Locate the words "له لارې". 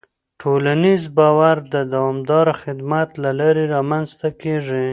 3.23-3.63